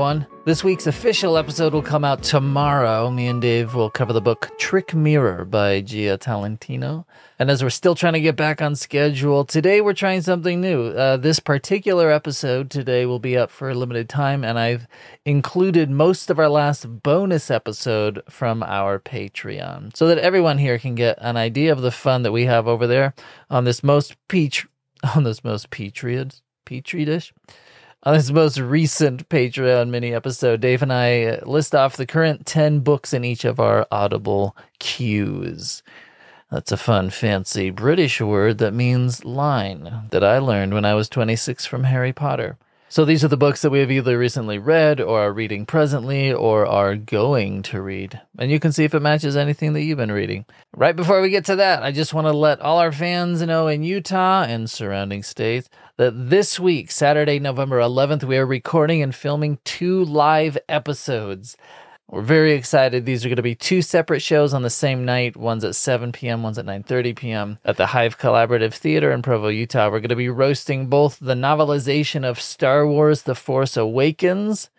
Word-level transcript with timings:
everyone. 0.00 0.26
This 0.46 0.64
week's 0.64 0.86
official 0.86 1.36
episode 1.36 1.74
will 1.74 1.82
come 1.82 2.06
out 2.06 2.22
tomorrow. 2.22 3.10
Me 3.10 3.26
and 3.26 3.42
Dave 3.42 3.74
will 3.74 3.90
cover 3.90 4.14
the 4.14 4.22
book 4.22 4.48
Trick 4.58 4.94
Mirror 4.94 5.44
by 5.44 5.82
Jia 5.82 6.18
Tolentino. 6.18 7.06
And 7.38 7.50
as 7.50 7.62
we're 7.62 7.68
still 7.68 7.94
trying 7.94 8.14
to 8.14 8.20
get 8.22 8.34
back 8.34 8.62
on 8.62 8.76
schedule, 8.76 9.44
today 9.44 9.82
we're 9.82 9.92
trying 9.92 10.22
something 10.22 10.58
new. 10.58 10.86
Uh, 10.86 11.18
this 11.18 11.38
particular 11.38 12.10
episode 12.10 12.70
today 12.70 13.04
will 13.04 13.18
be 13.18 13.36
up 13.36 13.50
for 13.50 13.68
a 13.68 13.74
limited 13.74 14.08
time, 14.08 14.42
and 14.42 14.58
I've 14.58 14.88
included 15.26 15.90
most 15.90 16.30
of 16.30 16.38
our 16.38 16.48
last 16.48 17.02
bonus 17.02 17.50
episode 17.50 18.22
from 18.26 18.62
our 18.62 18.98
Patreon 18.98 19.94
so 19.94 20.06
that 20.06 20.16
everyone 20.16 20.56
here 20.56 20.78
can 20.78 20.94
get 20.94 21.18
an 21.20 21.36
idea 21.36 21.72
of 21.72 21.82
the 21.82 21.92
fun 21.92 22.22
that 22.22 22.32
we 22.32 22.46
have 22.46 22.66
over 22.66 22.86
there 22.86 23.12
on 23.50 23.64
this 23.64 23.82
most 23.82 24.16
peach 24.28 24.66
on 25.14 25.24
this 25.24 25.44
most 25.44 25.68
petri 25.68 26.24
dish 27.04 27.34
on 28.02 28.14
this 28.14 28.30
most 28.30 28.58
recent 28.58 29.28
Patreon 29.28 29.90
mini 29.90 30.14
episode, 30.14 30.60
Dave 30.60 30.80
and 30.82 30.92
I 30.92 31.24
uh, 31.24 31.44
list 31.44 31.74
off 31.74 31.96
the 31.96 32.06
current 32.06 32.46
10 32.46 32.80
books 32.80 33.12
in 33.12 33.24
each 33.24 33.44
of 33.44 33.60
our 33.60 33.86
Audible 33.90 34.56
queues. 34.78 35.82
That's 36.50 36.72
a 36.72 36.76
fun, 36.76 37.10
fancy 37.10 37.70
British 37.70 38.20
word 38.20 38.58
that 38.58 38.72
means 38.72 39.24
line 39.24 40.08
that 40.10 40.24
I 40.24 40.38
learned 40.38 40.72
when 40.72 40.84
I 40.84 40.94
was 40.94 41.08
26 41.08 41.66
from 41.66 41.84
Harry 41.84 42.12
Potter. 42.12 42.56
So 42.88 43.04
these 43.04 43.22
are 43.22 43.28
the 43.28 43.36
books 43.36 43.62
that 43.62 43.70
we 43.70 43.78
have 43.78 43.90
either 43.92 44.18
recently 44.18 44.58
read 44.58 45.00
or 45.00 45.20
are 45.20 45.32
reading 45.32 45.64
presently 45.64 46.32
or 46.32 46.66
are 46.66 46.96
going 46.96 47.62
to 47.64 47.80
read. 47.80 48.20
And 48.36 48.50
you 48.50 48.58
can 48.58 48.72
see 48.72 48.82
if 48.82 48.94
it 48.94 49.00
matches 49.00 49.36
anything 49.36 49.74
that 49.74 49.82
you've 49.82 49.98
been 49.98 50.10
reading. 50.10 50.44
Right 50.74 50.96
before 50.96 51.20
we 51.20 51.30
get 51.30 51.44
to 51.44 51.56
that, 51.56 51.84
I 51.84 51.92
just 51.92 52.12
want 52.12 52.26
to 52.26 52.32
let 52.32 52.60
all 52.60 52.78
our 52.78 52.90
fans 52.90 53.42
know 53.42 53.68
in 53.68 53.84
Utah 53.84 54.42
and 54.42 54.68
surrounding 54.68 55.22
states 55.22 55.70
that 56.00 56.30
this 56.30 56.58
week, 56.58 56.90
Saturday, 56.90 57.38
November 57.38 57.78
11th, 57.78 58.24
we 58.24 58.38
are 58.38 58.46
recording 58.46 59.02
and 59.02 59.14
filming 59.14 59.58
two 59.64 60.02
live 60.02 60.56
episodes. 60.66 61.58
We're 62.08 62.22
very 62.22 62.54
excited. 62.54 63.04
These 63.04 63.22
are 63.22 63.28
going 63.28 63.36
to 63.36 63.42
be 63.42 63.54
two 63.54 63.82
separate 63.82 64.20
shows 64.20 64.54
on 64.54 64.62
the 64.62 64.70
same 64.70 65.04
night. 65.04 65.36
One's 65.36 65.62
at 65.62 65.74
7 65.74 66.10
p.m., 66.10 66.42
one's 66.42 66.56
at 66.56 66.64
9:30 66.64 67.14
p.m. 67.16 67.58
at 67.66 67.76
the 67.76 67.88
Hive 67.88 68.16
Collaborative 68.16 68.72
Theater 68.72 69.12
in 69.12 69.20
Provo, 69.20 69.48
Utah. 69.48 69.90
We're 69.90 70.00
going 70.00 70.08
to 70.08 70.16
be 70.16 70.30
roasting 70.30 70.86
both 70.86 71.18
the 71.20 71.34
novelization 71.34 72.24
of 72.24 72.40
Star 72.40 72.86
Wars: 72.86 73.24
The 73.24 73.34
Force 73.34 73.76
Awakens 73.76 74.70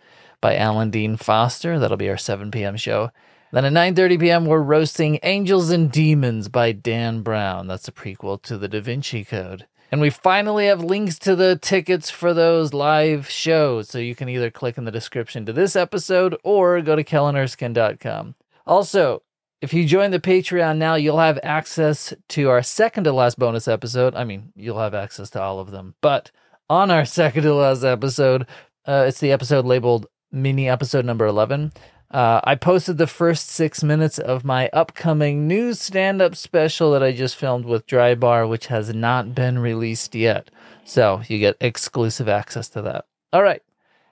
by 0.42 0.55
Alan 0.55 0.89
Dean 0.89 1.17
Foster. 1.17 1.77
That'll 1.77 1.97
be 1.97 2.09
our 2.09 2.17
7 2.17 2.49
p.m. 2.49 2.77
show. 2.77 3.11
Then 3.52 3.66
at 3.66 3.73
9:30 3.73 4.19
p.m. 4.19 4.45
we're 4.47 4.59
roasting 4.59 5.19
Angels 5.22 5.69
and 5.69 5.92
Demons 5.92 6.49
by 6.49 6.72
Dan 6.72 7.22
Brown. 7.22 7.67
That's 7.67 7.88
a 7.88 7.92
prequel 7.92 8.42
to 8.42 8.58
the 8.58 8.67
Da 8.67 8.81
Vinci 8.81 9.23
Code. 9.23 9.67
And 9.92 10.00
we 10.00 10.09
finally 10.09 10.67
have 10.67 10.84
links 10.84 11.20
to 11.20 11.36
the 11.36 11.58
tickets 11.58 12.09
for 12.09 12.34
those 12.34 12.73
live 12.73 13.30
shows. 13.30 13.89
So 13.89 13.98
you 14.00 14.16
can 14.16 14.30
either 14.30 14.50
click 14.50 14.78
in 14.78 14.86
the 14.86 14.92
description 14.92 15.45
to 15.45 15.53
this 15.53 15.75
episode 15.75 16.38
or 16.44 16.81
go 16.81 16.95
to 16.95 17.03
kellenerskine.com. 17.03 18.36
Also, 18.66 19.22
if 19.61 19.73
you 19.73 19.86
join 19.86 20.11
the 20.11 20.20
Patreon 20.20 20.78
now, 20.78 20.95
you'll 20.95 21.20
have 21.20 21.39
access 21.44 22.14
to 22.30 22.50
our 22.50 22.64
second 22.64 23.03
to 23.03 23.11
last 23.11 23.38
bonus 23.38 23.67
episode. 23.67 24.16
I 24.16 24.23
mean, 24.23 24.53
you'll 24.56 24.80
have 24.80 24.94
access 24.94 25.30
to 25.31 25.42
all 25.42 25.59
of 25.59 25.72
them. 25.72 25.95
But 26.02 26.31
on 26.70 26.89
our 26.89 27.05
second 27.20 27.44
to 27.44 27.53
last 27.53 27.83
episode, 27.83 28.48
uh, 28.86 29.05
it's 29.08 29.20
the 29.20 29.33
episode 29.33 29.66
labeled 29.66 30.08
mini 30.31 30.70
episode 30.70 31.03
number 31.03 31.26
11. 31.26 31.73
Uh, 32.12 32.42
I 32.44 32.56
posted 32.56 32.98
the 32.98 33.08
first 33.08 33.48
six 33.48 33.84
minutes 33.84 34.20
of 34.20 34.44
my 34.44 34.70
upcoming 34.73 35.48
new 35.48 35.73
stand 35.73 36.22
up 36.22 36.36
special 36.36 36.92
that 36.92 37.02
I 37.02 37.14
just 37.14 37.38
filmed 37.38 37.64
with 37.64 37.88
Dry 37.88 38.16
Bar, 38.16 38.48
which 38.48 38.67
has 38.67 38.94
not 38.94 39.34
been 39.34 39.59
released 39.59 40.14
yet. 40.14 40.52
So 40.84 41.22
you 41.30 41.39
get 41.39 41.56
exclusive 41.62 42.28
access 42.28 42.67
to 42.70 42.82
that. 42.82 43.06
All 43.32 43.44
right. 43.44 43.62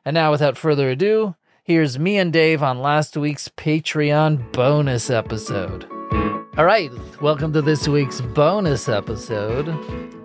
And 0.05 0.13
now, 0.13 0.31
without 0.31 0.57
further 0.57 0.89
ado, 0.89 1.35
here's 1.61 1.99
me 1.99 2.17
and 2.17 2.31
Dave 2.31 2.63
on 2.63 2.79
last 2.79 3.17
week's 3.17 3.49
Patreon 3.49 4.49
bonus 4.53 5.09
episode. 5.09 5.85
All 6.57 6.63
right. 6.63 6.91
Welcome 7.21 7.51
to 7.51 7.61
this 7.61 7.85
week's 7.85 8.21
bonus 8.21 8.87
episode. 8.87 9.67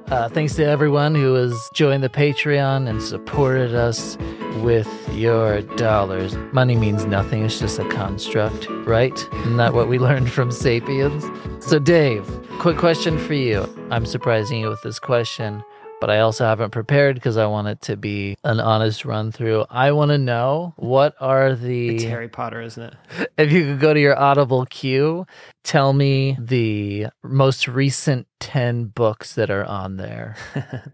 Uh, 0.07 0.29
thanks 0.29 0.55
to 0.55 0.65
everyone 0.65 1.17
who 1.17 1.35
has 1.35 1.59
joined 1.75 2.05
the 2.05 2.09
Patreon 2.09 2.89
and 2.89 3.03
supported 3.03 3.75
us 3.75 4.17
with 4.63 4.89
your 5.13 5.63
dollars. 5.77 6.37
Money 6.53 6.77
means 6.77 7.05
nothing, 7.05 7.45
it's 7.45 7.59
just 7.59 7.79
a 7.79 7.89
construct, 7.89 8.69
right? 8.87 9.17
Isn't 9.33 9.57
that 9.57 9.75
what 9.75 9.89
we 9.89 9.99
learned 10.09 10.31
from 10.31 10.51
Sapiens? 10.51 11.25
So, 11.61 11.79
Dave, 11.79 12.27
quick 12.59 12.77
question 12.77 13.19
for 13.19 13.35
you. 13.35 13.69
I'm 13.91 14.07
surprising 14.07 14.61
you 14.61 14.69
with 14.69 14.83
this 14.83 14.99
question, 14.99 15.63
but 16.01 16.11
I 16.11 16.21
also 16.21 16.45
haven't 16.45 16.71
prepared 16.71 17.15
because 17.17 17.37
I 17.37 17.47
want 17.47 17.69
it 17.69 17.81
to 17.83 17.97
be 17.97 18.37
an 18.45 18.61
honest 18.61 19.05
run 19.05 19.33
through. 19.33 19.65
I 19.71 19.93
want 19.93 20.11
to 20.11 20.19
know 20.19 20.75
what 20.77 21.15
are 21.21 21.55
the. 21.55 21.97
It's 21.97 22.05
Harry 22.05 22.29
Potter, 22.29 22.61
isn't 22.61 22.83
it? 22.83 22.95
If 23.39 23.51
you 23.51 23.65
could 23.65 23.81
go 23.81 23.93
to 23.95 24.01
your 24.01 24.19
Audible 24.19 24.65
queue, 24.67 25.27
tell 25.65 25.93
me 25.93 26.37
the 26.39 27.07
most 27.23 27.67
recent 27.67 28.29
10 28.41 28.87
books 28.87 29.35
that 29.35 29.51
are 29.51 29.65
on 29.65 29.97
there. 29.97 30.37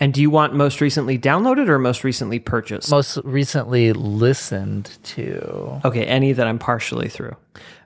and 0.00 0.14
do 0.14 0.22
you 0.22 0.30
want 0.30 0.54
most 0.54 0.80
recently 0.80 1.18
downloaded 1.18 1.68
or 1.68 1.78
most 1.78 2.04
recently 2.04 2.38
purchased? 2.38 2.90
Most 2.90 3.18
recently 3.22 3.92
listened 3.92 4.98
to. 5.04 5.80
Okay, 5.84 6.06
any 6.06 6.32
that 6.32 6.46
I'm 6.46 6.58
partially 6.58 7.08
through. 7.08 7.36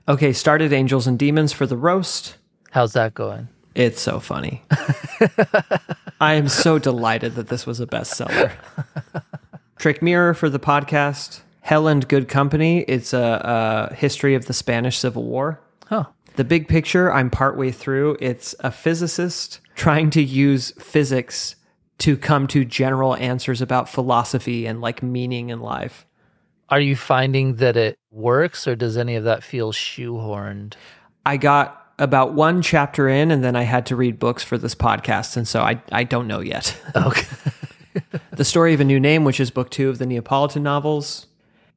Okay, 0.07 0.31
started 0.31 0.71
Angels 0.71 1.07
and 1.07 1.19
Demons 1.19 1.51
for 1.51 1.67
the 1.67 1.75
roast. 1.75 2.37
How's 2.71 2.93
that 2.93 3.13
going? 3.13 3.49
It's 3.75 4.01
so 4.01 4.21
funny. 4.21 4.63
I 6.21 6.35
am 6.35 6.47
so 6.47 6.79
delighted 6.79 7.35
that 7.35 7.49
this 7.49 7.67
was 7.67 7.81
a 7.81 7.85
bestseller. 7.85 8.53
Trick 9.77 10.01
Mirror 10.01 10.35
for 10.35 10.49
the 10.49 10.59
podcast. 10.59 11.41
Hell 11.59 11.87
and 11.87 12.07
Good 12.07 12.29
Company. 12.29 12.81
It's 12.87 13.11
a, 13.11 13.89
a 13.91 13.93
history 13.93 14.35
of 14.35 14.45
the 14.45 14.53
Spanish 14.53 14.97
Civil 14.99 15.23
War. 15.23 15.59
Huh. 15.87 16.05
The 16.37 16.45
big 16.45 16.69
picture, 16.69 17.11
I'm 17.11 17.29
partway 17.29 17.71
through. 17.71 18.17
It's 18.21 18.55
a 18.61 18.71
physicist 18.71 19.59
trying 19.75 20.09
to 20.11 20.23
use 20.23 20.71
physics 20.79 21.55
to 21.99 22.17
come 22.17 22.47
to 22.47 22.65
general 22.65 23.15
answers 23.15 23.61
about 23.61 23.89
philosophy 23.89 24.65
and 24.65 24.81
like 24.81 25.01
meaning 25.01 25.49
in 25.49 25.59
life. 25.59 26.05
Are 26.69 26.79
you 26.79 26.95
finding 26.95 27.55
that 27.55 27.77
it 27.77 27.97
works 28.11 28.67
or 28.67 28.75
does 28.75 28.97
any 28.97 29.15
of 29.15 29.23
that 29.23 29.43
feel 29.43 29.71
shoehorned? 29.71 30.73
I 31.25 31.37
got 31.37 31.81
about 31.97 32.33
one 32.33 32.61
chapter 32.61 33.07
in 33.07 33.31
and 33.31 33.43
then 33.43 33.55
I 33.55 33.63
had 33.63 33.85
to 33.87 33.95
read 33.95 34.19
books 34.19 34.43
for 34.43 34.57
this 34.57 34.75
podcast. 34.75 35.37
And 35.37 35.47
so 35.47 35.61
I, 35.61 35.81
I 35.91 36.03
don't 36.03 36.27
know 36.27 36.39
yet. 36.39 36.77
Okay. 36.95 37.27
the 38.31 38.43
Story 38.43 38.73
of 38.73 38.81
a 38.81 38.83
New 38.83 38.99
Name, 38.99 39.23
which 39.23 39.39
is 39.39 39.51
book 39.51 39.69
two 39.69 39.87
of 39.89 39.99
the 39.99 40.05
Neapolitan 40.05 40.63
novels. 40.63 41.27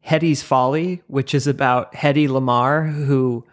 Hedy's 0.05 0.43
Folly, 0.43 1.03
which 1.07 1.33
is 1.33 1.47
about 1.47 1.93
Hedy 1.93 2.27
Lamarr, 2.27 2.93
who 2.93 3.45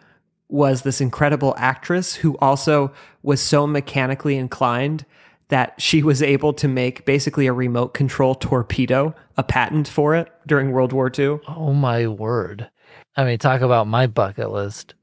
was 0.48 0.82
this 0.82 1.00
incredible 1.00 1.54
actress 1.58 2.14
who 2.14 2.36
also 2.38 2.92
was 3.22 3.40
so 3.40 3.66
mechanically 3.66 4.36
inclined 4.36 5.04
that 5.48 5.80
she 5.80 6.02
was 6.02 6.22
able 6.22 6.52
to 6.54 6.68
make 6.68 7.04
basically 7.04 7.46
a 7.46 7.52
remote 7.52 7.94
control 7.94 8.34
torpedo, 8.34 9.14
a 9.36 9.42
patent 9.42 9.86
for 9.86 10.14
it 10.14 10.28
during 10.46 10.72
World 10.72 10.92
War 10.92 11.10
II. 11.16 11.38
Oh 11.48 11.72
my 11.72 12.06
word. 12.06 12.68
I 13.16 13.24
mean, 13.24 13.38
talk 13.38 13.60
about 13.60 13.86
my 13.86 14.06
bucket 14.06 14.50
list. 14.50 14.94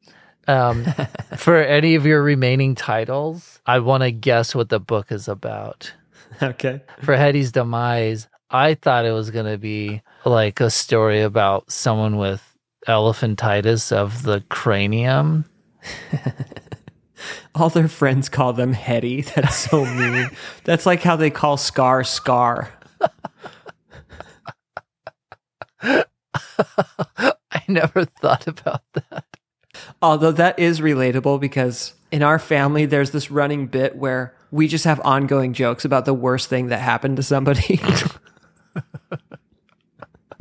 Um, 0.47 0.85
for 1.37 1.57
any 1.57 1.95
of 1.95 2.05
your 2.05 2.21
remaining 2.21 2.75
titles, 2.75 3.59
I 3.65 3.79
want 3.79 4.03
to 4.03 4.11
guess 4.11 4.53
what 4.53 4.69
the 4.69 4.79
book 4.79 5.11
is 5.11 5.27
about. 5.27 5.93
Okay. 6.41 6.81
For 7.01 7.15
Hetty's 7.15 7.51
demise, 7.51 8.27
I 8.49 8.75
thought 8.75 9.05
it 9.05 9.11
was 9.11 9.31
going 9.31 9.51
to 9.51 9.57
be 9.57 10.01
like 10.25 10.59
a 10.59 10.69
story 10.69 11.21
about 11.21 11.71
someone 11.71 12.17
with 12.17 12.41
elephantitis 12.87 13.91
of 13.91 14.23
the 14.23 14.43
cranium. 14.49 15.45
All 17.56 17.69
their 17.69 17.88
friends 17.88 18.29
call 18.29 18.54
them 18.54 18.74
Hetty. 18.74 19.21
That's 19.36 19.56
so 19.56 19.86
mean. 19.86 20.30
That's 20.63 20.86
like 20.86 21.01
how 21.01 21.15
they 21.15 21.30
call 21.30 21.57
Scar 21.57 22.04
Scar. 22.04 22.74
I 25.81 27.63
never 27.68 28.06
thought 28.06 28.48
about 28.48 28.83
that. 28.94 29.25
Although 30.01 30.31
that 30.33 30.57
is 30.60 30.81
relatable 30.81 31.39
because 31.39 31.94
in 32.12 32.24
our 32.24 32.39
family, 32.39 32.86
there's 32.86 33.12
this 33.12 33.30
running 33.31 33.68
bit 33.68 33.95
where 33.95 34.36
we 34.51 34.68
just 34.68 34.86
have 34.86 35.00
ongoing 35.01 35.54
jokes 35.54 35.83
about 35.83 36.06
the 36.06 36.13
worst 36.13 36.48
thing 36.48 36.68
that 36.68 36.80
happened 36.80 37.18
to 37.18 37.24
somebody. 37.24 37.81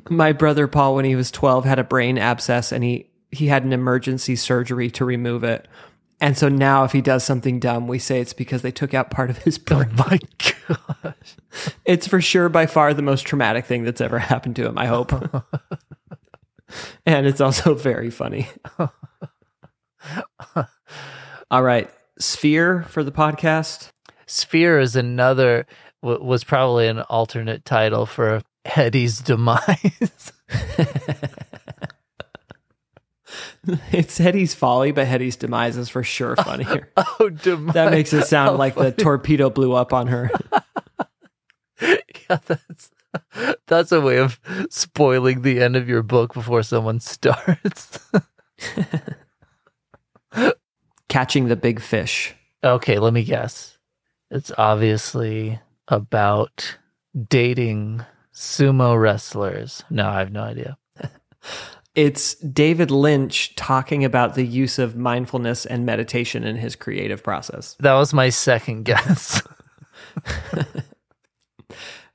My 0.08 0.32
brother 0.32 0.66
Paul, 0.68 0.96
when 0.96 1.04
he 1.04 1.16
was 1.16 1.30
12, 1.30 1.64
had 1.64 1.78
a 1.78 1.84
brain 1.84 2.18
abscess 2.18 2.72
and 2.72 2.84
he, 2.84 3.08
he 3.30 3.46
had 3.46 3.64
an 3.64 3.72
emergency 3.72 4.36
surgery 4.36 4.90
to 4.90 5.04
remove 5.04 5.44
it. 5.44 5.66
And 6.22 6.38
so 6.38 6.48
now, 6.48 6.84
if 6.84 6.92
he 6.92 7.00
does 7.00 7.24
something 7.24 7.58
dumb, 7.58 7.88
we 7.88 7.98
say 7.98 8.20
it's 8.20 8.32
because 8.32 8.62
they 8.62 8.70
took 8.70 8.94
out 8.94 9.10
part 9.10 9.28
of 9.28 9.38
his 9.38 9.58
oh 9.58 9.62
brain. 9.74 9.90
Oh 9.98 10.06
my 10.08 10.20
gosh. 11.02 11.72
It's 11.84 12.06
for 12.06 12.20
sure 12.20 12.48
by 12.48 12.66
far 12.66 12.94
the 12.94 13.02
most 13.02 13.22
traumatic 13.22 13.66
thing 13.66 13.82
that's 13.82 14.00
ever 14.00 14.20
happened 14.20 14.54
to 14.56 14.64
him, 14.64 14.78
I 14.78 14.86
hope. 14.86 15.12
and 17.06 17.26
it's 17.26 17.40
also 17.40 17.74
very 17.74 18.10
funny. 18.10 18.48
All 21.50 21.64
right. 21.64 21.90
Sphere 22.20 22.84
for 22.84 23.02
the 23.02 23.10
podcast. 23.10 23.90
Sphere 24.26 24.78
is 24.78 24.94
another, 24.94 25.66
w- 26.04 26.24
was 26.24 26.44
probably 26.44 26.86
an 26.86 27.00
alternate 27.00 27.64
title 27.64 28.06
for 28.06 28.42
Eddie's 28.64 29.18
demise. 29.18 30.32
it's 33.92 34.18
Hedy's 34.18 34.54
folly, 34.54 34.92
but 34.92 35.06
Hetty's 35.06 35.36
demise 35.36 35.76
is 35.76 35.88
for 35.88 36.02
sure 36.02 36.36
funnier. 36.36 36.90
oh, 36.96 37.28
demise. 37.28 37.74
that 37.74 37.90
makes 37.92 38.12
it 38.12 38.26
sound 38.26 38.50
How 38.50 38.56
like 38.56 38.74
funny. 38.74 38.90
the 38.90 39.02
torpedo 39.02 39.50
blew 39.50 39.72
up 39.72 39.92
on 39.92 40.08
her. 40.08 40.30
yeah, 41.80 42.38
that's 42.46 42.90
that's 43.66 43.92
a 43.92 44.00
way 44.00 44.18
of 44.18 44.40
spoiling 44.70 45.42
the 45.42 45.62
end 45.62 45.76
of 45.76 45.88
your 45.88 46.02
book 46.02 46.34
before 46.34 46.62
someone 46.62 46.98
starts. 46.98 47.98
Catching 51.08 51.48
the 51.48 51.56
big 51.56 51.80
fish. 51.80 52.34
okay, 52.64 52.98
let 52.98 53.12
me 53.12 53.22
guess. 53.22 53.78
It's 54.30 54.50
obviously 54.56 55.60
about 55.88 56.78
dating 57.28 58.04
sumo 58.32 58.98
wrestlers. 58.98 59.84
No, 59.90 60.08
I 60.08 60.20
have 60.20 60.32
no 60.32 60.42
idea. 60.42 60.78
It's 61.94 62.34
David 62.36 62.90
Lynch 62.90 63.54
talking 63.54 64.04
about 64.04 64.34
the 64.34 64.46
use 64.46 64.78
of 64.78 64.96
mindfulness 64.96 65.66
and 65.66 65.84
meditation 65.84 66.42
in 66.44 66.56
his 66.56 66.74
creative 66.74 67.22
process. 67.22 67.76
That 67.80 67.94
was 67.94 68.14
my 68.14 68.30
second 68.30 68.82
guess. 68.84 69.42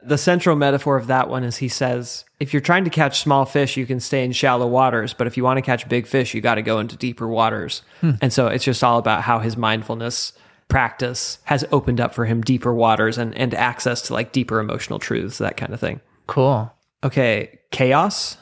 The 0.07 0.18
central 0.18 0.56
metaphor 0.56 0.95
of 0.95 1.07
that 1.07 1.27
one 1.27 1.44
is 1.44 1.57
he 1.57 1.68
says, 1.68 2.24
if 2.39 2.53
you're 2.53 2.62
trying 2.62 2.85
to 2.85 2.89
catch 2.89 3.19
small 3.19 3.44
fish, 3.44 3.75
you 3.75 3.85
can 3.85 4.00
stay 4.00 4.24
in 4.24 4.31
shallow 4.31 4.65
waters, 4.65 5.13
but 5.13 5.27
if 5.27 5.35
you 5.35 5.44
want 5.44 5.57
to 5.57 5.62
catch 5.62 5.89
big 5.89 6.07
fish, 6.07 6.33
you 6.33 6.39
got 6.39 6.56
to 6.56 6.62
go 6.62 6.79
into 6.79 6.95
deeper 6.95 7.27
waters. 7.27 7.81
Hmm. 8.00 8.12
And 8.21 8.31
so 8.31 8.47
it's 8.47 8.63
just 8.63 8.85
all 8.85 9.00
about 9.00 9.24
how 9.24 9.39
his 9.39 9.57
mindfulness 9.57 10.31
practice 10.69 11.39
has 11.44 11.65
opened 11.74 12.00
up 12.00 12.13
for 12.13 12.24
him 12.24 12.41
deeper 12.41 12.74
waters 12.74 13.18
and, 13.18 13.35
and 13.35 13.53
access 13.53 14.01
to 14.03 14.13
like 14.13 14.31
deeper 14.31 14.62
emotional 14.62 14.97
truths, 14.97 15.39
that 15.39 15.57
kind 15.57 15.74
of 15.74 15.79
thing. 15.81 16.00
cool. 16.27 16.71
Okay, 17.03 17.59
chaos. 17.71 18.38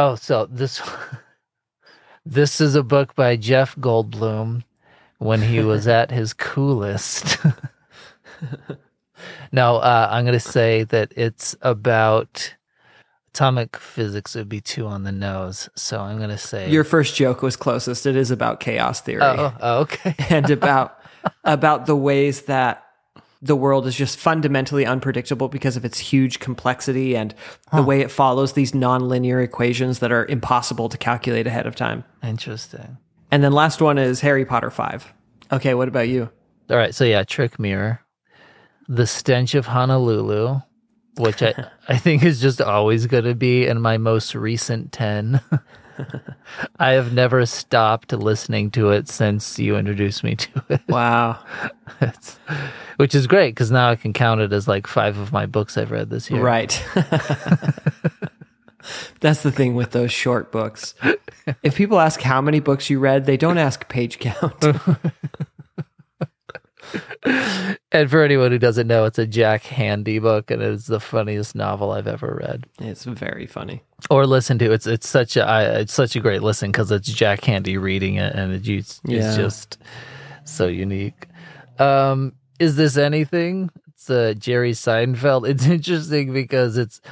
Oh, 0.00 0.14
so 0.14 0.46
this 0.46 0.80
this 2.24 2.58
is 2.58 2.74
a 2.74 2.82
book 2.82 3.14
by 3.14 3.36
Jeff 3.36 3.76
Goldblum 3.76 4.64
when 5.18 5.42
he 5.42 5.60
was 5.60 5.86
at 6.00 6.10
his 6.10 6.32
coolest. 6.32 7.36
no, 9.52 9.76
uh, 9.76 10.08
I'm 10.10 10.24
going 10.24 10.32
to 10.32 10.40
say 10.40 10.84
that 10.84 11.12
it's 11.16 11.54
about 11.60 12.54
atomic 13.34 13.76
physics. 13.76 14.34
It 14.34 14.38
would 14.38 14.48
be 14.48 14.62
two 14.62 14.86
on 14.86 15.02
the 15.02 15.12
nose, 15.12 15.68
so 15.76 16.00
I'm 16.00 16.16
going 16.16 16.30
to 16.30 16.38
say 16.38 16.70
Your 16.70 16.84
first 16.84 17.14
joke 17.14 17.42
was 17.42 17.56
closest. 17.56 18.06
It 18.06 18.16
is 18.16 18.30
about 18.30 18.58
chaos 18.58 19.02
theory. 19.02 19.20
Oh, 19.20 19.54
oh, 19.60 19.80
okay. 19.80 20.14
and 20.30 20.48
about 20.48 20.98
about 21.44 21.84
the 21.84 21.96
ways 21.96 22.44
that 22.44 22.86
the 23.42 23.56
world 23.56 23.86
is 23.86 23.96
just 23.96 24.18
fundamentally 24.18 24.84
unpredictable 24.84 25.48
because 25.48 25.76
of 25.76 25.84
its 25.84 25.98
huge 25.98 26.40
complexity 26.40 27.16
and 27.16 27.34
the 27.72 27.82
way 27.82 28.00
it 28.00 28.10
follows 28.10 28.52
these 28.52 28.72
nonlinear 28.72 29.42
equations 29.42 30.00
that 30.00 30.12
are 30.12 30.26
impossible 30.26 30.88
to 30.90 30.98
calculate 30.98 31.46
ahead 31.46 31.66
of 31.66 31.74
time. 31.74 32.04
Interesting. 32.22 32.98
And 33.30 33.42
then 33.42 33.52
last 33.52 33.80
one 33.80 33.96
is 33.96 34.20
Harry 34.20 34.44
Potter 34.44 34.70
5. 34.70 35.12
Okay, 35.52 35.74
what 35.74 35.88
about 35.88 36.08
you? 36.08 36.30
All 36.68 36.76
right, 36.76 36.94
so 36.94 37.04
yeah, 37.04 37.24
Trick 37.24 37.58
Mirror, 37.58 38.00
The 38.88 39.06
Stench 39.06 39.54
of 39.54 39.66
Honolulu, 39.66 40.60
which 41.16 41.42
I, 41.42 41.54
I 41.88 41.96
think 41.96 42.22
is 42.22 42.40
just 42.40 42.60
always 42.60 43.06
going 43.06 43.24
to 43.24 43.34
be 43.34 43.66
in 43.66 43.80
my 43.80 43.96
most 43.96 44.34
recent 44.34 44.92
10. 44.92 45.40
I 46.78 46.92
have 46.92 47.12
never 47.12 47.44
stopped 47.46 48.12
listening 48.12 48.70
to 48.72 48.90
it 48.90 49.08
since 49.08 49.58
you 49.58 49.76
introduced 49.76 50.22
me 50.24 50.36
to 50.36 50.64
it, 50.68 50.80
Wow. 50.88 51.38
Which 52.96 53.14
is 53.14 53.26
great 53.26 53.54
because 53.54 53.70
now 53.70 53.90
I 53.90 53.96
can 53.96 54.12
count 54.12 54.40
it 54.40 54.52
as 54.52 54.68
like 54.68 54.86
five 54.86 55.18
of 55.18 55.32
my 55.32 55.46
books 55.46 55.76
I've 55.76 55.90
read 55.90 56.10
this 56.10 56.30
year. 56.30 56.42
Right. 56.42 56.82
That's 59.20 59.42
the 59.42 59.52
thing 59.52 59.74
with 59.74 59.90
those 59.90 60.10
short 60.12 60.50
books. 60.50 60.94
If 61.62 61.76
people 61.76 62.00
ask 62.00 62.20
how 62.20 62.40
many 62.40 62.60
books 62.60 62.88
you 62.88 62.98
read, 62.98 63.26
they 63.26 63.36
don't 63.36 63.58
ask 63.58 63.88
page 63.88 64.18
count. 64.18 64.64
And 68.00 68.10
for 68.10 68.22
anyone 68.22 68.50
who 68.50 68.58
doesn't 68.58 68.86
know, 68.86 69.04
it's 69.04 69.18
a 69.18 69.26
Jack 69.26 69.62
Handey 69.64 70.22
book 70.22 70.50
and 70.50 70.62
it's 70.62 70.86
the 70.86 71.00
funniest 71.00 71.54
novel 71.54 71.92
I've 71.92 72.06
ever 72.06 72.38
read. 72.42 72.64
it's 72.80 73.04
very 73.04 73.46
funny. 73.46 73.82
or 74.08 74.26
listen 74.26 74.58
to. 74.60 74.72
It's 74.72 74.86
it's 74.86 75.06
such 75.08 75.36
a 75.36 75.44
I, 75.44 75.64
it's 75.80 75.92
such 75.92 76.16
a 76.16 76.20
great 76.20 76.42
listen 76.42 76.70
because 76.72 76.90
it's 76.90 77.12
Jack 77.12 77.42
Handey 77.42 77.78
reading 77.78 78.14
it, 78.14 78.34
and 78.34 78.52
it's, 78.54 78.66
it's 78.68 79.00
Yeah. 79.04 79.36
just 79.36 79.76
so 80.44 80.66
unique. 80.66 81.26
Um, 81.78 82.32
is 82.58 82.76
this 82.76 82.96
anything? 82.96 83.68
It's 83.88 84.08
uh, 84.08 84.32
Jerry 84.38 84.72
Seinfeld. 84.72 85.46
It's 85.50 85.66
interesting 85.66 86.32
because 86.32 86.78
it's 86.78 87.02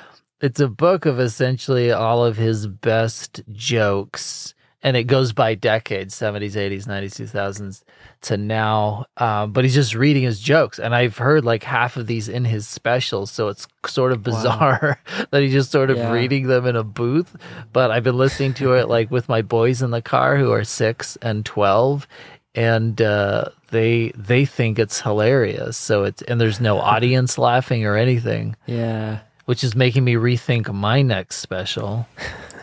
it's 0.40 0.61
a 0.61 0.69
book 0.69 1.05
of 1.05 1.20
essentially 1.20 1.93
all 1.93 2.25
of 2.25 2.37
his 2.38 2.67
best 2.67 3.43
jokes, 3.52 4.55
and 4.82 4.96
it 4.96 5.04
goes 5.04 5.32
by 5.32 5.54
decades: 5.54 6.14
seventies, 6.14 6.56
eighties, 6.56 6.86
nineties, 6.86 7.14
two 7.14 7.26
thousands 7.26 7.84
to 8.22 8.36
now. 8.36 9.06
Um, 9.16 9.52
but 9.52 9.64
he's 9.64 9.75
just 9.75 9.94
reading 9.94 10.22
his 10.22 10.40
jokes, 10.40 10.78
and 10.78 10.94
I've 10.94 11.19
heard 11.19 11.44
like 11.44 11.62
half 11.64 11.96
of 11.96 12.06
these 12.06 12.28
in 12.28 12.44
his 12.44 12.66
specials, 12.69 13.30
so 13.30 13.48
it's 13.48 13.66
sort 13.86 14.12
of 14.12 14.22
bizarre 14.22 15.00
that 15.30 15.42
he's 15.42 15.52
just 15.52 15.70
sort 15.72 15.90
of 15.90 15.96
Yeah. 15.96 16.12
reading 16.12 16.46
them 16.46 16.66
in 16.66 16.76
a 16.76 16.84
booth. 16.84 17.34
But 17.72 17.90
I've 17.90 18.04
been 18.04 18.16
listening 18.19 18.54
to 18.54 18.75
it 18.75 18.88
like 18.88 19.10
with 19.10 19.28
my 19.28 19.42
boys 19.42 19.82
in 19.82 19.90
the 19.90 20.02
car 20.02 20.36
who 20.36 20.52
are 20.52 20.64
six 20.64 21.16
and 21.22 21.44
twelve, 21.44 22.06
and 22.54 23.00
uh, 23.02 23.46
they 23.70 24.12
they 24.16 24.44
think 24.44 24.78
it's 24.78 25.00
hilarious. 25.00 25.76
So 25.76 26.04
it's 26.04 26.22
and 26.22 26.40
there's 26.40 26.60
no 26.60 26.78
audience 26.94 27.36
laughing 27.38 27.84
or 27.84 27.96
anything, 27.96 28.54
Yeah. 28.66 29.20
which 29.46 29.62
is 29.64 29.75
making 29.75 30.04
me 30.04 30.14
rethink 30.14 30.72
my 30.72 31.02
next 31.02 31.36
special. 31.38 32.06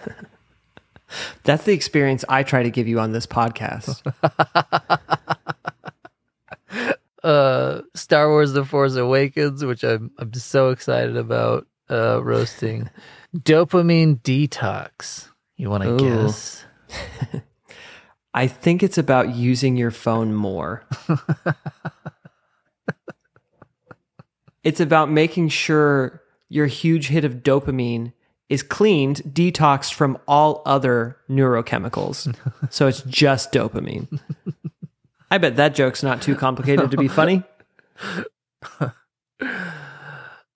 That's 1.44 1.64
the 1.64 1.74
experience 1.74 2.26
I 2.30 2.44
try 2.44 2.64
to 2.64 2.72
give 2.72 2.88
you 2.88 3.00
on 3.00 3.12
this 3.12 3.26
podcast. 3.28 4.02
uh 7.24 7.82
Star 7.94 8.30
Wars 8.30 8.54
The 8.54 8.66
Force 8.66 8.96
Awakens, 8.96 9.64
which 9.66 9.84
I'm 9.84 10.12
I'm 10.18 10.34
so 10.34 10.70
excited 10.70 11.18
about 11.18 11.68
uh 11.90 12.24
roasting. 12.24 12.90
Dopamine 13.36 14.22
detox. 14.22 15.30
You 15.58 15.70
want 15.70 15.84
to 15.84 15.98
guess? 15.98 16.66
I 18.34 18.48
think 18.48 18.84
it's 18.84 18.98
about 18.98 19.34
using 19.34 19.78
your 19.78 19.92
phone 19.92 20.34
more. 20.34 20.84
it's 24.64 24.82
about 24.82 25.10
making 25.10 25.50
sure 25.50 26.22
your 26.50 26.66
huge 26.68 27.08
hit 27.08 27.24
of 27.24 27.44
dopamine 27.44 28.12
is 28.50 28.64
cleaned, 28.64 29.22
detoxed 29.26 29.94
from 29.94 30.18
all 30.28 30.62
other 30.66 31.18
neurochemicals. 31.30 32.36
so 32.70 32.88
it's 32.88 33.02
just 33.02 33.52
dopamine. 33.52 34.20
I 35.32 35.38
bet 35.40 35.56
that 35.56 35.74
joke's 35.76 36.04
not 36.04 36.22
too 36.22 36.36
complicated 36.36 36.92
to 36.92 36.98
be 36.98 37.08
funny. 37.10 37.44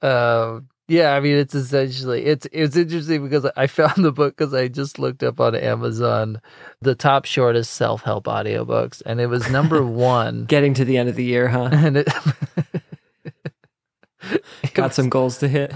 Um 0.02 0.70
yeah, 0.88 1.14
I 1.14 1.20
mean 1.20 1.38
it's 1.38 1.54
essentially 1.54 2.26
it's 2.26 2.48
it's 2.52 2.76
interesting 2.76 3.24
because 3.24 3.50
I 3.56 3.68
found 3.68 4.04
the 4.04 4.12
book 4.12 4.36
because 4.36 4.54
I 4.54 4.68
just 4.68 4.98
looked 4.98 5.22
up 5.24 5.40
on 5.40 5.54
Amazon 5.56 6.42
the 6.82 6.96
top 6.96 7.26
shortest 7.26 7.74
self 7.74 8.02
help 8.02 8.26
audiobooks 8.26 9.02
and 9.06 9.22
it 9.22 9.28
was 9.28 9.50
number 9.52 9.84
one. 9.86 10.46
Getting 10.46 10.74
to 10.76 10.86
the 10.86 10.98
end 10.98 11.10
of 11.10 11.16
the 11.16 11.24
year, 11.24 11.48
huh? 11.48 11.70
and 11.72 11.98
it, 11.98 12.10
Got 14.74 14.94
some 14.94 15.10
goals 15.10 15.38
to 15.40 15.48
hit. 15.48 15.74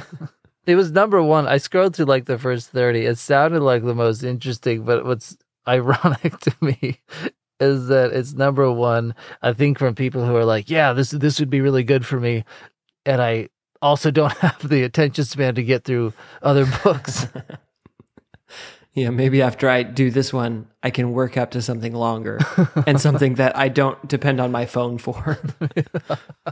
It 0.65 0.75
was 0.75 0.91
number 0.91 1.21
one. 1.21 1.47
I 1.47 1.57
scrolled 1.57 1.95
through 1.95 2.05
like 2.05 2.25
the 2.25 2.37
first 2.37 2.69
30. 2.69 3.05
It 3.05 3.17
sounded 3.17 3.61
like 3.61 3.83
the 3.83 3.95
most 3.95 4.23
interesting, 4.23 4.83
but 4.83 5.05
what's 5.05 5.37
ironic 5.67 6.39
to 6.39 6.53
me 6.61 6.99
is 7.59 7.87
that 7.87 8.11
it's 8.11 8.33
number 8.33 8.69
one, 8.71 9.15
I 9.41 9.53
think 9.53 9.79
from 9.79 9.95
people 9.95 10.25
who 10.25 10.35
are 10.35 10.45
like, 10.45 10.69
yeah, 10.69 10.93
this 10.93 11.11
this 11.11 11.39
would 11.39 11.49
be 11.49 11.61
really 11.61 11.83
good 11.83 12.05
for 12.05 12.19
me. 12.19 12.43
And 13.05 13.21
I 13.21 13.49
also 13.81 14.11
don't 14.11 14.33
have 14.39 14.67
the 14.67 14.83
attention 14.83 15.25
span 15.25 15.55
to 15.55 15.63
get 15.63 15.83
through 15.83 16.13
other 16.41 16.65
books. 16.83 17.27
Yeah, 18.95 19.09
maybe 19.09 19.41
after 19.41 19.67
I 19.67 19.81
do 19.81 20.11
this 20.11 20.31
one, 20.31 20.67
I 20.83 20.91
can 20.91 21.13
work 21.13 21.35
up 21.35 21.49
to 21.51 21.63
something 21.63 21.95
longer 21.95 22.37
and 22.85 23.01
something 23.01 23.35
that 23.35 23.57
I 23.57 23.67
don't 23.67 24.07
depend 24.07 24.39
on 24.39 24.51
my 24.51 24.67
phone 24.67 24.99
for. 24.99 25.39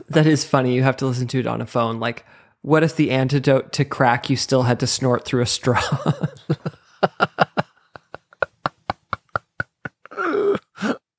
that 0.09 0.25
is 0.25 0.43
funny. 0.43 0.73
You 0.73 0.81
have 0.81 0.97
to 0.97 1.05
listen 1.05 1.27
to 1.27 1.39
it 1.39 1.45
on 1.45 1.61
a 1.61 1.67
phone. 1.67 1.99
Like, 1.99 2.25
what 2.61 2.83
if 2.83 2.95
the 2.95 3.11
antidote 3.11 3.73
to 3.73 3.85
crack 3.85 4.29
you 4.29 4.35
still 4.35 4.63
had 4.63 4.79
to 4.79 4.87
snort 4.87 5.25
through 5.25 5.41
a 5.41 5.45
straw? 5.45 5.81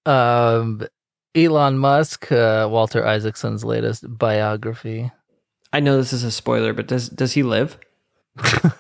um 0.07 0.87
Elon 1.35 1.79
Musk, 1.79 2.31
uh, 2.31 2.69
Walter 2.71 3.07
Isaacson's 3.07 3.65
latest 3.65 4.05
biography. 4.19 5.11
I 5.73 5.81
know 5.81 5.97
this 5.97 6.13
is 6.13 6.25
a 6.25 6.31
spoiler, 6.31 6.75
but 6.75 6.87
does 6.87 7.09
does 7.09 7.33
he 7.33 7.43
live? 7.43 7.79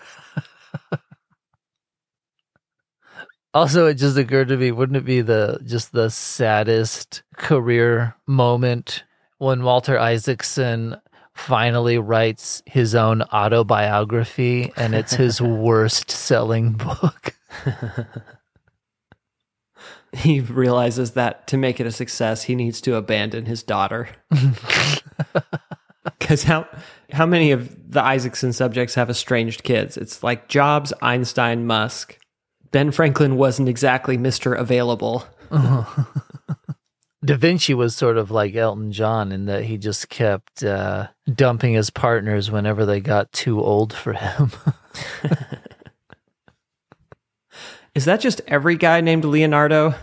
Also, 3.54 3.86
it 3.86 3.94
just 3.94 4.16
occurred 4.16 4.48
to 4.48 4.56
me, 4.56 4.70
wouldn't 4.70 4.96
it 4.96 5.04
be 5.04 5.20
the 5.20 5.60
just 5.64 5.92
the 5.92 6.08
saddest 6.08 7.22
career 7.36 8.16
moment 8.26 9.04
when 9.38 9.62
Walter 9.62 9.98
Isaacson 9.98 10.96
finally 11.34 11.98
writes 11.98 12.62
his 12.66 12.94
own 12.94 13.22
autobiography 13.22 14.72
and 14.76 14.94
it's 14.94 15.14
his 15.14 15.40
worst 15.42 16.10
selling 16.10 16.72
book. 16.72 17.34
he 20.12 20.40
realizes 20.40 21.12
that 21.12 21.46
to 21.48 21.56
make 21.56 21.80
it 21.80 21.86
a 21.86 21.92
success, 21.92 22.44
he 22.44 22.54
needs 22.54 22.80
to 22.82 22.96
abandon 22.96 23.46
his 23.46 23.62
daughter. 23.62 24.08
Because 26.18 26.44
how 26.44 26.66
how 27.12 27.26
many 27.26 27.52
of 27.52 27.92
the 27.92 28.02
Isaacson 28.02 28.52
subjects 28.52 28.94
have 28.94 29.10
estranged 29.10 29.62
kids? 29.62 29.96
It's 29.96 30.22
like 30.22 30.48
Jobs, 30.48 30.92
Einstein, 31.02 31.66
Musk. 31.66 32.18
Ben 32.70 32.90
Franklin 32.90 33.36
wasn't 33.36 33.68
exactly 33.68 34.16
Mister 34.16 34.54
Available. 34.54 35.24
Da 37.24 37.36
Vinci 37.36 37.72
was 37.74 37.94
sort 37.94 38.16
of 38.16 38.32
like 38.32 38.56
Elton 38.56 38.90
John 38.90 39.30
in 39.30 39.46
that 39.46 39.64
he 39.64 39.78
just 39.78 40.08
kept 40.08 40.64
uh, 40.64 41.08
dumping 41.32 41.74
his 41.74 41.88
partners 41.90 42.50
whenever 42.50 42.84
they 42.84 42.98
got 43.00 43.30
too 43.32 43.62
old 43.62 43.92
for 43.92 44.12
him. 44.14 44.50
Is 47.94 48.06
that 48.06 48.20
just 48.20 48.40
every 48.46 48.76
guy 48.76 49.02
named 49.02 49.24
Leonardo? 49.24 49.90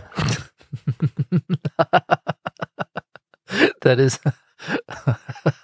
that 3.82 3.98
is 3.98 4.20
that 5.04 5.54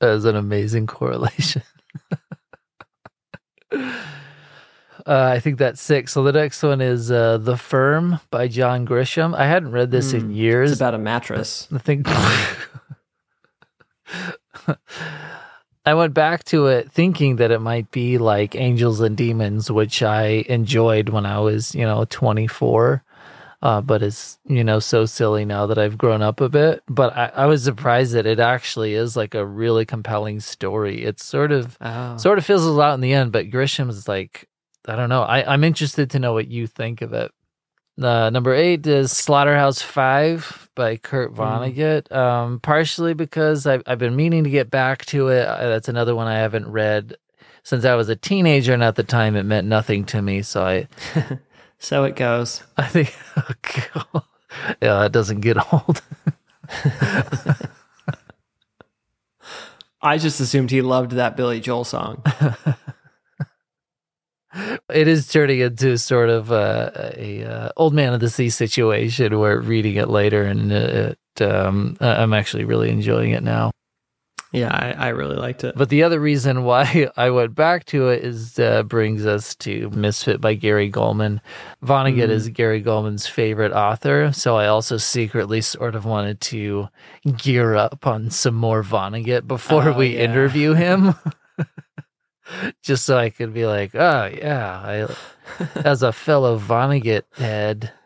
is 0.00 0.24
an 0.24 0.36
amazing 0.36 0.86
correlation. 0.86 1.62
uh, 3.72 4.00
I 5.06 5.38
think 5.40 5.58
that's 5.58 5.80
six. 5.80 6.12
So 6.12 6.22
the 6.24 6.32
next 6.32 6.62
one 6.62 6.80
is 6.80 7.10
uh, 7.10 7.38
The 7.38 7.56
Firm 7.56 8.18
by 8.30 8.48
John 8.48 8.86
Grisham. 8.86 9.34
I 9.36 9.46
hadn't 9.46 9.70
read 9.72 9.90
this 9.90 10.12
in 10.12 10.32
years. 10.32 10.72
It's 10.72 10.80
about 10.80 10.94
a 10.94 10.98
mattress. 10.98 11.68
I 11.72 11.78
think 11.78 12.06
I 15.84 15.94
went 15.94 16.14
back 16.14 16.42
to 16.46 16.66
it 16.66 16.90
thinking 16.90 17.36
that 17.36 17.52
it 17.52 17.60
might 17.60 17.90
be 17.92 18.18
like 18.18 18.56
Angels 18.56 19.00
and 19.00 19.16
Demons, 19.16 19.70
which 19.70 20.02
I 20.02 20.44
enjoyed 20.48 21.10
when 21.10 21.24
I 21.26 21.38
was, 21.38 21.74
you 21.74 21.84
know, 21.84 22.04
24. 22.10 23.04
Uh, 23.62 23.80
but 23.80 24.02
it's, 24.02 24.38
you 24.44 24.62
know, 24.62 24.78
so 24.80 25.06
silly 25.06 25.44
now 25.44 25.66
that 25.66 25.78
I've 25.78 25.96
grown 25.96 26.22
up 26.22 26.40
a 26.40 26.48
bit. 26.48 26.82
But 26.88 27.16
I, 27.16 27.30
I 27.34 27.46
was 27.46 27.62
surprised 27.64 28.12
that 28.14 28.26
it 28.26 28.38
actually 28.40 28.94
is 28.94 29.16
like 29.16 29.34
a 29.34 29.46
really 29.46 29.84
compelling 29.86 30.40
story. 30.40 31.04
It's 31.04 31.24
sort 31.24 31.52
of 31.52 31.76
Oh. 31.80 32.16
sort 32.16 32.38
of 32.38 32.44
fizzles 32.44 32.78
out 32.78 32.94
in 32.94 33.00
the 33.00 33.12
end, 33.12 33.32
but 33.32 33.50
Grisham's 33.50 34.08
like, 34.08 34.48
I 34.86 34.96
don't 34.96 35.08
know. 35.08 35.22
I, 35.22 35.52
I'm 35.52 35.64
interested 35.64 36.10
to 36.10 36.18
know 36.18 36.32
what 36.32 36.48
you 36.48 36.66
think 36.66 37.02
of 37.02 37.12
it. 37.12 37.32
Uh, 38.00 38.28
number 38.30 38.54
eight 38.54 38.86
is 38.86 39.10
Slaughterhouse 39.10 39.80
Five 39.80 40.68
by 40.74 40.96
Kurt 40.96 41.34
Vonnegut. 41.34 42.12
Um, 42.12 42.60
partially 42.60 43.14
because 43.14 43.66
I've, 43.66 43.82
I've 43.86 43.98
been 43.98 44.14
meaning 44.16 44.44
to 44.44 44.50
get 44.50 44.70
back 44.70 45.06
to 45.06 45.28
it. 45.28 45.46
Uh, 45.46 45.68
That's 45.68 45.88
another 45.88 46.14
one 46.14 46.26
I 46.26 46.38
haven't 46.38 46.70
read 46.70 47.16
since 47.62 47.84
I 47.84 47.94
was 47.94 48.08
a 48.08 48.16
teenager, 48.16 48.72
and 48.74 48.84
at 48.84 48.94
the 48.94 49.02
time 49.02 49.34
it 49.34 49.42
meant 49.44 49.66
nothing 49.66 50.04
to 50.06 50.22
me. 50.22 50.42
So 50.42 50.62
I, 50.64 50.88
So 51.78 52.04
it 52.04 52.16
goes. 52.16 52.62
I 52.76 52.86
think, 52.86 53.16
yeah, 54.80 55.04
it 55.04 55.12
doesn't 55.12 55.40
get 55.40 55.56
old. 55.72 56.02
I 60.02 60.18
just 60.18 60.40
assumed 60.40 60.70
he 60.70 60.82
loved 60.82 61.12
that 61.12 61.36
Billy 61.36 61.60
Joel 61.60 61.84
song. 61.84 62.22
It 64.92 65.08
is 65.08 65.28
turning 65.28 65.60
into 65.60 65.96
sort 65.98 66.28
of 66.30 66.50
a, 66.50 67.14
a, 67.16 67.44
uh 67.44 67.70
old 67.76 67.94
man 67.94 68.12
of 68.14 68.20
the 68.20 68.30
sea 68.30 68.50
situation 68.50 69.38
where 69.38 69.60
reading 69.60 69.96
it 69.96 70.08
later 70.08 70.42
and 70.42 70.72
it, 70.72 71.18
um, 71.40 71.96
I'm 72.00 72.32
actually 72.32 72.64
really 72.64 72.88
enjoying 72.90 73.32
it 73.32 73.42
now. 73.42 73.70
yeah, 74.52 74.70
I, 74.72 75.06
I 75.06 75.08
really 75.08 75.36
liked 75.36 75.64
it. 75.64 75.74
But 75.76 75.90
the 75.90 76.02
other 76.04 76.18
reason 76.20 76.62
why 76.70 77.10
I 77.16 77.28
went 77.30 77.54
back 77.54 77.84
to 77.86 78.08
it 78.08 78.24
is 78.24 78.58
uh, 78.58 78.84
brings 78.84 79.26
us 79.26 79.54
to 79.56 79.90
Misfit 79.90 80.40
by 80.40 80.54
Gary 80.54 80.90
Gulman. 80.90 81.40
Vonnegut 81.84 82.30
is 82.30 82.48
Gary 82.48 82.82
Gulman's 82.82 83.26
favorite 83.26 83.72
author, 83.72 84.32
so 84.32 84.56
I 84.56 84.66
also 84.68 84.96
secretly 84.96 85.60
sort 85.60 85.94
of 85.94 86.06
wanted 86.06 86.40
to 86.52 86.88
gear 87.36 87.74
up 87.74 88.06
on 88.06 88.30
some 88.30 88.54
more 88.54 88.82
Vonnegut 88.82 89.46
before 89.46 89.90
Oh, 89.90 89.98
we 89.98 90.14
yeah. 90.14 90.22
interview 90.24 90.72
him. 90.74 91.14
Just 92.82 93.04
so 93.04 93.16
I 93.16 93.30
could 93.30 93.52
be 93.54 93.66
like, 93.66 93.94
oh 93.94 94.30
yeah, 94.32 94.80
I, 94.80 95.14
as 95.80 96.02
a 96.02 96.12
fellow 96.12 96.58
Vonnegut 96.58 97.22
head. 97.36 97.92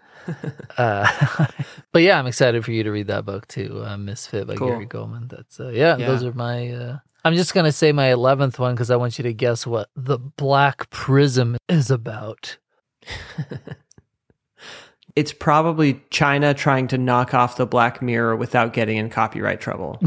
Uh, 0.77 1.47
but 1.93 2.03
yeah, 2.03 2.17
I'm 2.17 2.27
excited 2.29 2.65
for 2.65 2.71
you 2.71 2.85
to 2.85 2.93
read 2.93 3.09
that 3.09 3.25
book 3.25 3.49
too, 3.49 3.83
uh, 3.85 3.97
Misfit 3.97 4.47
by 4.47 4.55
Cool. 4.55 4.69
Gary 4.69 4.87
Gulman. 4.87 5.29
That's 5.29 5.59
uh, 5.59 5.71
yeah, 5.71 5.97
Yeah. 5.97 6.07
those 6.07 6.23
are 6.23 6.33
my. 6.33 6.69
Uh, 6.69 6.99
I'm 7.25 7.35
just 7.35 7.53
gonna 7.53 7.73
say 7.73 7.91
my 7.91 8.13
eleventh 8.13 8.59
one 8.59 8.75
because 8.75 8.91
I 8.93 8.97
want 8.97 9.19
you 9.19 9.25
to 9.25 9.33
guess 9.33 9.67
what 9.67 9.89
the 9.97 10.19
Black 10.19 10.89
Prism 10.91 11.57
is 11.69 11.91
about. 11.91 12.59
It's 15.17 15.33
probably 15.33 16.01
China 16.11 16.55
trying 16.55 16.87
to 16.89 16.99
knock 16.99 17.35
off 17.35 17.57
the 17.57 17.67
Black 17.67 18.01
Mirror 18.01 18.37
without 18.37 18.73
getting 18.73 18.99
in 18.99 19.11
copyright 19.11 19.61
trouble. 19.61 19.99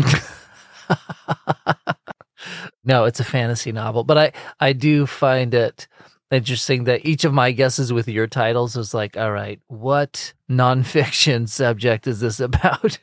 No, 2.83 3.05
it's 3.05 3.19
a 3.19 3.23
fantasy 3.23 3.71
novel, 3.71 4.03
but 4.03 4.17
I 4.17 4.31
I 4.59 4.73
do 4.73 5.05
find 5.05 5.53
it 5.53 5.87
interesting 6.31 6.85
that 6.85 7.05
each 7.05 7.23
of 7.23 7.33
my 7.33 7.51
guesses 7.51 7.93
with 7.93 8.07
your 8.07 8.27
titles 8.27 8.75
was 8.75 8.93
like, 8.93 9.15
all 9.17 9.31
right, 9.31 9.59
what 9.67 10.33
nonfiction 10.49 11.47
subject 11.49 12.07
is 12.07 12.19
this 12.19 12.39
about? 12.39 12.97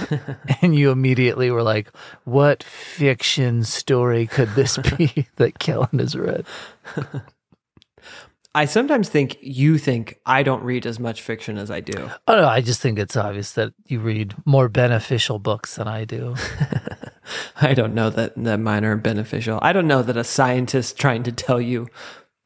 and 0.62 0.74
you 0.74 0.90
immediately 0.90 1.50
were 1.50 1.62
like, 1.62 1.90
what 2.24 2.62
fiction 2.62 3.62
story 3.62 4.26
could 4.26 4.48
this 4.50 4.78
be 4.78 5.26
that 5.36 5.58
Kellen 5.58 5.98
has 5.98 6.16
read? 6.16 6.46
I 8.54 8.66
sometimes 8.66 9.08
think 9.08 9.38
you 9.40 9.78
think 9.78 10.18
I 10.26 10.42
don't 10.42 10.62
read 10.62 10.84
as 10.84 10.98
much 10.98 11.22
fiction 11.22 11.56
as 11.56 11.70
I 11.70 11.80
do. 11.80 12.10
Oh 12.28 12.36
no, 12.36 12.46
I 12.46 12.60
just 12.60 12.80
think 12.82 12.98
it's 12.98 13.16
obvious 13.16 13.52
that 13.52 13.72
you 13.86 14.00
read 14.00 14.34
more 14.44 14.68
beneficial 14.68 15.38
books 15.38 15.76
than 15.76 15.88
I 15.88 16.04
do. 16.04 16.34
I 17.60 17.74
don't 17.74 17.94
know 17.94 18.10
that, 18.10 18.34
that 18.36 18.60
mine 18.60 18.84
are 18.84 18.96
beneficial. 18.96 19.58
I 19.62 19.72
don't 19.72 19.86
know 19.86 20.02
that 20.02 20.16
a 20.16 20.24
scientist 20.24 20.98
trying 20.98 21.22
to 21.24 21.32
tell 21.32 21.60
you 21.60 21.88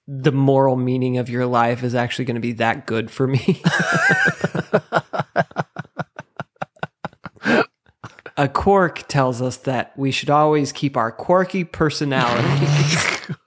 the 0.09 0.33
moral 0.33 0.77
meaning 0.77 1.19
of 1.19 1.29
your 1.29 1.47
life 1.47 1.83
is 1.83 1.95
actually 1.95 2.25
going 2.25 2.37
to 2.37 2.41
be 2.41 2.53
that 2.53 2.87
good 2.87 3.11
for 3.11 3.27
me. 3.27 3.61
a 8.37 8.49
quirk 8.49 9.09
tells 9.09 9.43
us 9.43 9.57
that 9.59 9.99
we 9.99 10.11
should 10.11 10.31
always 10.31 10.73
keep 10.73 10.97
our 10.97 11.11
quirky 11.11 11.65
personality. 11.65 12.67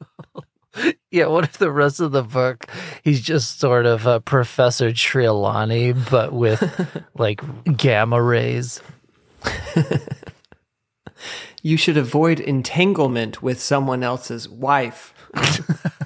Yeah, 1.11 1.25
what 1.25 1.43
if 1.43 1.57
the 1.57 1.71
rest 1.71 1.99
of 1.99 2.11
the 2.11 2.21
book 2.21 2.67
he's 3.03 3.19
just 3.19 3.59
sort 3.59 3.87
of 3.87 4.05
a 4.05 4.19
Professor 4.21 4.93
Trelawney, 4.93 5.91
but 5.91 6.31
with 6.33 6.61
like 7.15 7.41
gamma 7.75 8.21
rays? 8.21 8.79
You 11.61 11.77
should 11.77 11.97
avoid 11.97 12.39
entanglement 12.39 13.41
with 13.41 13.61
someone 13.61 14.03
else's 14.03 14.47
wife. 14.47 15.13